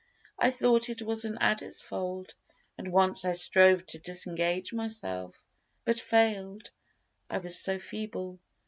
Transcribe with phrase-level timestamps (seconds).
[0.39, 2.33] I thought it was an adder's fold,
[2.75, 5.45] And once I strove to disengage myself,
[5.85, 6.71] But fail'd,
[7.29, 8.39] I was so feeble.